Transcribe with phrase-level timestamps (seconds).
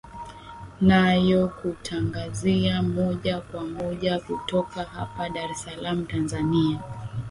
[0.81, 6.79] nayokutangazia moja kwa moja kutoka hapa dar es salaam tanzania